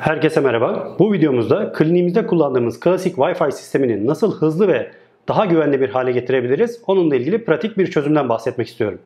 [0.00, 0.96] Herkese merhaba.
[0.98, 4.90] Bu videomuzda kliniğimizde kullandığımız klasik Wi-Fi sistemini nasıl hızlı ve
[5.28, 6.82] daha güvenli bir hale getirebiliriz?
[6.86, 8.98] Onunla ilgili pratik bir çözümden bahsetmek istiyorum.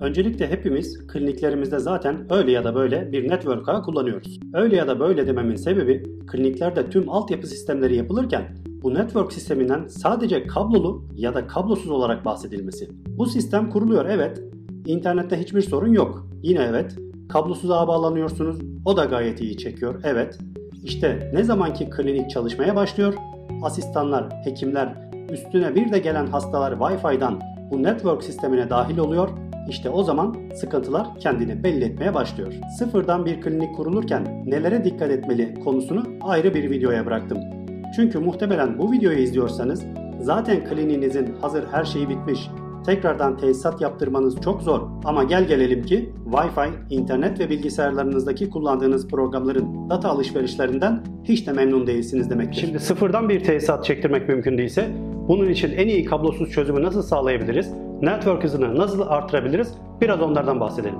[0.00, 4.40] Öncelikle hepimiz kliniklerimizde zaten öyle ya da böyle bir network ağı kullanıyoruz.
[4.54, 10.46] Öyle ya da böyle dememin sebebi kliniklerde tüm altyapı sistemleri yapılırken bu network sisteminden sadece
[10.46, 12.88] kablolu ya da kablosuz olarak bahsedilmesi.
[13.06, 14.42] Bu sistem kuruluyor evet.
[14.86, 16.26] İnternette hiçbir sorun yok.
[16.42, 16.96] Yine evet.
[17.28, 18.58] Kablosuz ağa bağlanıyorsunuz.
[18.84, 20.00] O da gayet iyi çekiyor.
[20.04, 20.38] Evet.
[20.84, 23.14] İşte ne zamanki klinik çalışmaya başlıyor,
[23.62, 29.28] asistanlar, hekimler, üstüne bir de gelen hastalar Wi-Fi'dan bu network sistemine dahil oluyor
[29.68, 32.52] işte o zaman sıkıntılar kendini belli etmeye başlıyor.
[32.78, 37.55] Sıfırdan bir klinik kurulurken nelere dikkat etmeli konusunu ayrı bir videoya bıraktım.
[37.96, 39.84] Çünkü muhtemelen bu videoyu izliyorsanız
[40.20, 42.50] zaten kliniğinizin hazır her şeyi bitmiş,
[42.86, 44.80] tekrardan tesisat yaptırmanız çok zor.
[45.04, 51.86] Ama gel gelelim ki Wi-Fi, internet ve bilgisayarlarınızdaki kullandığınız programların data alışverişlerinden hiç de memnun
[51.86, 52.60] değilsiniz demektir.
[52.60, 54.90] Şimdi sıfırdan bir tesisat çektirmek mümkün değilse
[55.28, 57.72] bunun için en iyi kablosuz çözümü nasıl sağlayabiliriz?
[58.02, 59.74] Network hızını nasıl artırabiliriz?
[60.00, 60.98] Biraz onlardan bahsedelim.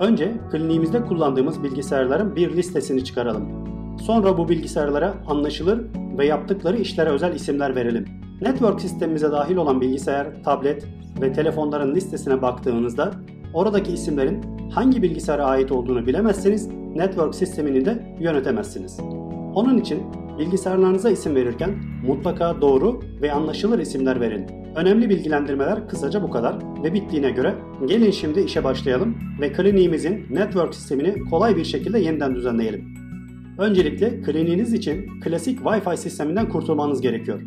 [0.00, 3.75] Önce kliniğimizde kullandığımız bilgisayarların bir listesini çıkaralım.
[4.02, 5.80] Sonra bu bilgisayarlara anlaşılır
[6.18, 8.04] ve yaptıkları işlere özel isimler verelim.
[8.40, 10.86] Network sistemimize dahil olan bilgisayar, tablet
[11.20, 13.12] ve telefonların listesine baktığınızda
[13.54, 19.00] oradaki isimlerin hangi bilgisayara ait olduğunu bilemezseniz network sistemini de yönetemezsiniz.
[19.54, 20.02] Onun için
[20.38, 21.70] bilgisayarlarınıza isim verirken
[22.06, 24.46] mutlaka doğru ve anlaşılır isimler verin.
[24.76, 27.54] Önemli bilgilendirmeler kısaca bu kadar ve bittiğine göre
[27.86, 32.95] gelin şimdi işe başlayalım ve kliniğimizin network sistemini kolay bir şekilde yeniden düzenleyelim.
[33.58, 37.40] Öncelikle kliniğiniz için klasik Wi-Fi sisteminden kurtulmanız gerekiyor.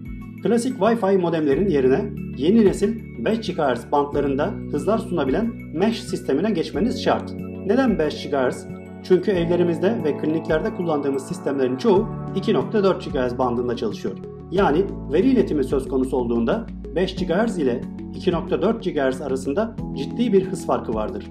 [0.44, 2.06] Klasik Wi-Fi modemlerin yerine
[2.38, 7.34] yeni nesil 5 GHz bantlarında hızlar sunabilen mesh sistemine geçmeniz şart.
[7.66, 8.68] Neden 5 GHz?
[9.04, 14.18] Çünkü evlerimizde ve kliniklerde kullandığımız sistemlerin çoğu 2.4 GHz bandında çalışıyor.
[14.52, 17.82] Yani veri iletimi söz konusu olduğunda 5 GHz ile
[18.14, 21.26] 2.4 GHz arasında ciddi bir hız farkı vardır.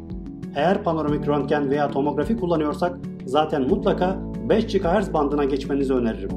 [0.55, 6.31] Eğer panoramik röntgen veya tomografi kullanıyorsak zaten mutlaka 5 GHz bandına geçmenizi öneririm.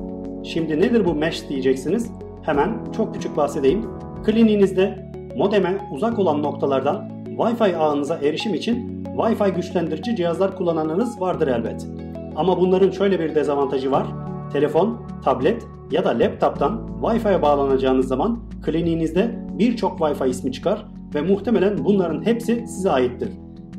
[0.43, 2.11] Şimdi nedir bu mesh diyeceksiniz?
[2.41, 3.85] Hemen çok küçük bahsedeyim.
[4.25, 11.87] Kliniğinizde modeme uzak olan noktalardan Wi-Fi ağınıza erişim için Wi-Fi güçlendirici cihazlar kullananınız vardır elbet.
[12.35, 14.07] Ama bunların şöyle bir dezavantajı var.
[14.53, 20.85] Telefon, tablet ya da laptop'tan Wi-Fi'ye bağlanacağınız zaman kliniğinizde birçok Wi-Fi ismi çıkar
[21.15, 23.29] ve muhtemelen bunların hepsi size aittir.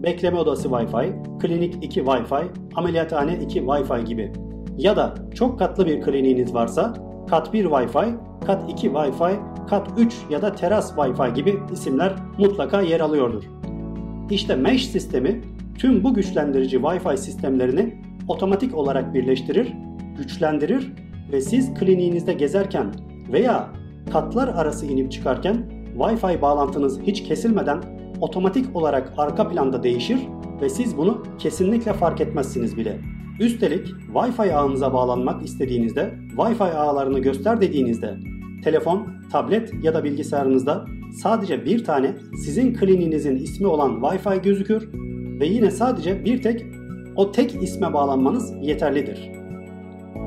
[0.03, 4.33] Bekleme odası Wi-Fi, klinik 2 Wi-Fi, ameliyathane 2 Wi-Fi gibi.
[4.79, 6.95] Ya da çok katlı bir kliniğiniz varsa
[7.31, 8.15] kat 1 Wi-Fi,
[8.47, 9.37] kat 2 Wi-Fi,
[9.69, 13.43] kat 3 ya da teras Wi-Fi gibi isimler mutlaka yer alıyordur.
[14.31, 15.41] İşte mesh sistemi
[15.79, 19.73] tüm bu güçlendirici Wi-Fi sistemlerini otomatik olarak birleştirir,
[20.19, 20.93] güçlendirir
[21.33, 22.95] ve siz kliniğinizde gezerken
[23.33, 23.69] veya
[24.13, 25.57] katlar arası inip çıkarken
[25.99, 27.81] Wi-Fi bağlantınız hiç kesilmeden
[28.23, 30.19] otomatik olarak arka planda değişir
[30.61, 32.99] ve siz bunu kesinlikle fark etmezsiniz bile.
[33.41, 38.17] Üstelik Wi-Fi ağınıza bağlanmak istediğinizde Wi-Fi ağlarını göster dediğinizde
[38.65, 40.85] telefon, tablet ya da bilgisayarınızda
[41.23, 44.89] sadece bir tane sizin kliniğinizin ismi olan Wi-Fi gözükür
[45.41, 46.67] ve yine sadece bir tek
[47.17, 49.31] o tek isme bağlanmanız yeterlidir.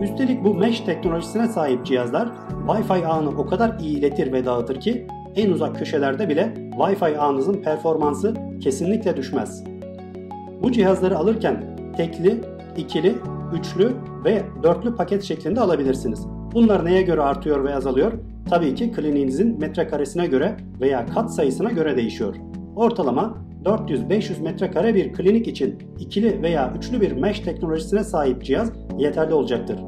[0.01, 2.29] Üstelik bu mesh teknolojisine sahip cihazlar
[2.67, 7.53] Wi-Fi ağını o kadar iyi iletir ve dağıtır ki en uzak köşelerde bile Wi-Fi ağınızın
[7.53, 9.63] performansı kesinlikle düşmez.
[10.63, 12.41] Bu cihazları alırken tekli,
[12.78, 13.16] ikili,
[13.53, 13.91] üçlü
[14.25, 16.28] ve dörtlü paket şeklinde alabilirsiniz.
[16.53, 18.12] Bunlar neye göre artıyor ve azalıyor?
[18.50, 22.35] Tabii ki kliniğinizin metrekaresine göre veya kat sayısına göre değişiyor.
[22.75, 29.34] Ortalama 400-500 metrekare bir klinik için ikili veya üçlü bir mesh teknolojisine sahip cihaz yeterli
[29.34, 29.80] olacaktır.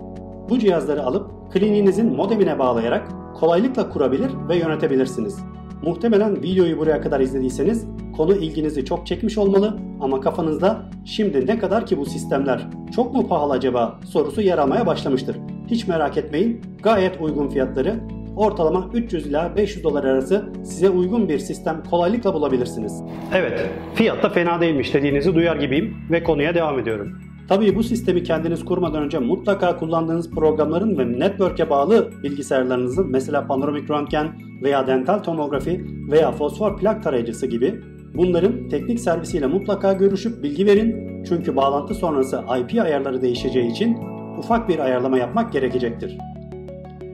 [0.50, 3.08] Bu cihazları alıp kliniğinizin modemine bağlayarak
[3.40, 5.38] kolaylıkla kurabilir ve yönetebilirsiniz.
[5.82, 7.86] Muhtemelen videoyu buraya kadar izlediyseniz
[8.18, 13.28] konu ilginizi çok çekmiş olmalı ama kafanızda şimdi ne kadar ki bu sistemler çok mu
[13.28, 15.38] pahalı acaba sorusu yer almaya başlamıştır.
[15.68, 17.96] Hiç merak etmeyin gayet uygun fiyatları
[18.36, 23.04] ortalama 300 ila 500 dolar arası size uygun bir sistem kolaylıkla bulabilirsiniz.
[23.34, 27.27] Evet, fiyat da fena değilmiş dediğinizi duyar gibiyim ve konuya devam ediyorum.
[27.48, 33.90] Tabii bu sistemi kendiniz kurmadan önce mutlaka kullandığınız programların ve network'e bağlı bilgisayarlarınızın mesela panoramik
[33.90, 37.82] röntgen veya dental tomografi veya fosfor plak tarayıcısı gibi
[38.16, 41.24] bunların teknik servisiyle mutlaka görüşüp bilgi verin.
[41.30, 43.98] Çünkü bağlantı sonrası IP ayarları değişeceği için
[44.38, 46.18] ufak bir ayarlama yapmak gerekecektir.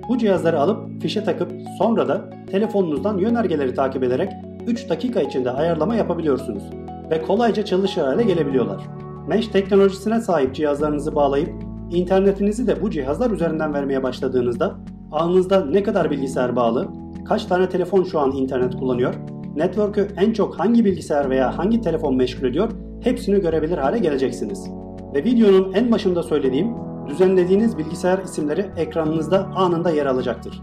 [0.10, 4.32] Bu cihazları alıp fişe takıp sonra da telefonunuzdan yönergeleri takip ederek
[4.68, 6.64] 3 dakika içinde ayarlama yapabiliyorsunuz
[7.12, 9.03] ve kolayca çalışır hale gelebiliyorlar.
[9.28, 11.50] Mesh teknolojisine sahip cihazlarınızı bağlayıp
[11.92, 14.76] internetinizi de bu cihazlar üzerinden vermeye başladığınızda
[15.12, 16.88] ağınızda ne kadar bilgisayar bağlı,
[17.26, 19.14] kaç tane telefon şu an internet kullanıyor,
[19.56, 22.72] network'ü en çok hangi bilgisayar veya hangi telefon meşgul ediyor
[23.04, 24.70] hepsini görebilir hale geleceksiniz.
[25.14, 26.68] Ve videonun en başında söylediğim
[27.08, 30.62] düzenlediğiniz bilgisayar isimleri ekranınızda anında yer alacaktır.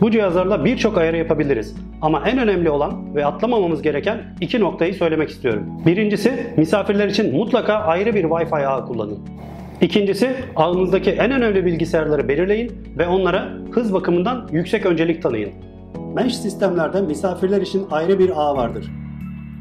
[0.00, 1.76] Bu cihazlarla birçok ayarı yapabiliriz.
[2.02, 5.64] Ama en önemli olan ve atlamamamız gereken iki noktayı söylemek istiyorum.
[5.86, 9.18] Birincisi misafirler için mutlaka ayrı bir Wi-Fi ağı kullanın.
[9.80, 15.50] İkincisi ağınızdaki en önemli bilgisayarları belirleyin ve onlara hız bakımından yüksek öncelik tanıyın.
[16.14, 18.90] Mesh sistemlerde misafirler için ayrı bir ağ vardır.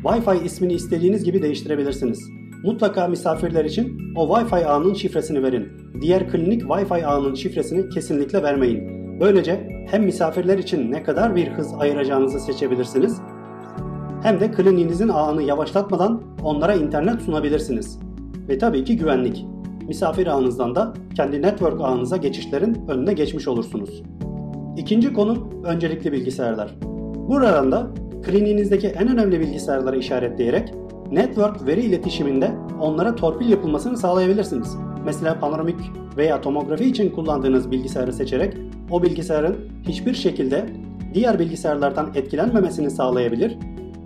[0.04, 2.30] Wi-Fi ismini istediğiniz gibi değiştirebilirsiniz.
[2.64, 5.68] Mutlaka misafirler için o Wi-Fi ağının şifresini verin.
[6.02, 8.95] Diğer klinik Wi-Fi ağının şifresini kesinlikle vermeyin.
[9.20, 13.22] Böylece hem misafirler için ne kadar bir hız ayıracağınızı seçebilirsiniz
[14.24, 18.00] hem de kliniğinizin ağını yavaşlatmadan onlara internet sunabilirsiniz.
[18.50, 19.46] Ve tabii ki güvenlik.
[19.88, 24.04] Misafir ağınızdan da kendi network ağınıza geçişlerin önüne geçmiş olursunuz.
[24.78, 26.76] İkinci konu öncelikli bilgisayarlar.
[27.30, 27.88] Buradan da
[28.24, 30.74] kliniğinizdeki en önemli bilgisayarları işaretleyerek
[31.12, 32.52] network veri iletişiminde
[32.82, 34.78] onlara torpil yapılmasını sağlayabilirsiniz.
[35.06, 35.80] Mesela panoramik
[36.18, 38.58] veya tomografi için kullandığınız bilgisayarı seçerek
[38.92, 39.56] o bilgisayarın
[39.88, 40.66] hiçbir şekilde
[41.14, 43.58] diğer bilgisayarlardan etkilenmemesini sağlayabilir.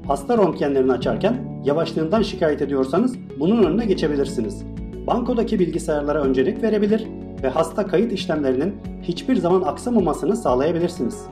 [0.08, 4.64] Hasta röntgenlerini açarken yavaşlığından şikayet ediyorsanız bunun önüne geçebilirsiniz.
[5.08, 7.08] Bankodaki bilgisayarlara öncelik verebilir
[7.44, 11.26] ve hasta kayıt işlemlerinin hiçbir zaman aksamamasını sağlayabilirsiniz.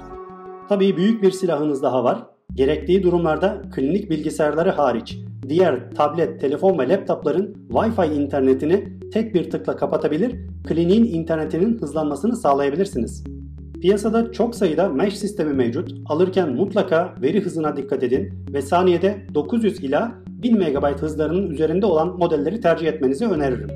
[0.70, 2.26] Tabii büyük bir silahınız daha var.
[2.54, 5.18] Gerektiği durumlarda klinik bilgisayarları hariç
[5.50, 10.36] diğer tablet, telefon ve laptopların Wi-Fi internetini tek bir tıkla kapatabilir,
[10.68, 13.37] kliniğin internetinin hızlanmasını sağlayabilirsiniz.
[13.82, 15.92] Piyasada çok sayıda mesh sistemi mevcut.
[16.06, 22.18] Alırken mutlaka veri hızına dikkat edin ve saniyede 900 ila 1000 MB hızlarının üzerinde olan
[22.18, 23.68] modelleri tercih etmenizi öneririm.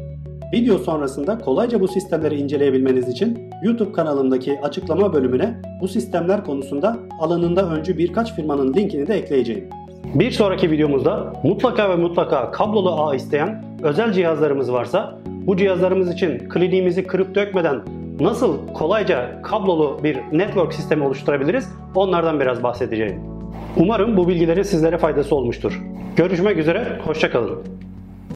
[0.54, 7.70] Video sonrasında kolayca bu sistemleri inceleyebilmeniz için YouTube kanalımdaki açıklama bölümüne bu sistemler konusunda alanında
[7.70, 9.70] öncü birkaç firmanın linkini de ekleyeceğim.
[10.14, 16.50] Bir sonraki videomuzda mutlaka ve mutlaka kablolu ağ isteyen özel cihazlarımız varsa bu cihazlarımız için
[16.50, 17.82] kliniğimizi kırıp dökmeden
[18.24, 23.22] nasıl kolayca kablolu bir network sistemi oluşturabiliriz onlardan biraz bahsedeceğim.
[23.78, 25.82] Umarım bu bilgilerin sizlere faydası olmuştur.
[26.16, 27.64] Görüşmek üzere, hoşçakalın.